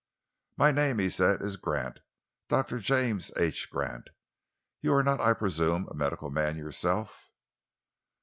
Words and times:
"My 0.57 0.71
name," 0.71 0.97
he 0.97 1.11
said, 1.11 1.43
"is 1.43 1.57
Gant 1.57 1.99
Doctor 2.47 2.79
James 2.79 3.31
H. 3.37 3.69
Gant. 3.71 4.09
You 4.81 4.93
are 4.95 5.03
not, 5.03 5.21
I 5.21 5.33
presume, 5.33 5.87
a 5.91 5.93
medical 5.93 6.31
man 6.31 6.57
yourself?" 6.57 7.29